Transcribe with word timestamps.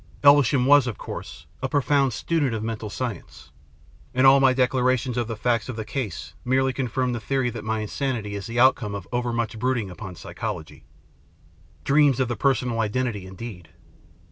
Elvesham 0.23 0.65
was, 0.65 0.87
of 0.87 0.97
course, 0.97 1.45
a 1.61 1.69
profound 1.69 2.11
student 2.11 2.55
of 2.55 2.63
mental 2.63 2.89
science, 2.89 3.51
and 4.15 4.25
all 4.25 4.39
my 4.39 4.51
declarations 4.51 5.15
of 5.15 5.27
the 5.27 5.35
facts 5.35 5.69
of 5.69 5.75
the 5.75 5.85
case 5.85 6.33
merely 6.43 6.73
confirm 6.73 7.11
the 7.13 7.19
theory 7.19 7.51
that 7.51 7.63
my 7.63 7.81
insanity 7.81 8.33
is 8.33 8.47
the 8.47 8.59
outcome 8.59 8.95
of 8.95 9.07
overmuch 9.11 9.59
brood 9.59 9.77
ing 9.77 9.91
upon 9.91 10.15
psychology. 10.15 10.85
Dreams 11.83 12.19
of 12.19 12.29
the 12.29 12.35
personal 12.35 12.79
identity 12.79 13.27
indeed 13.27 13.69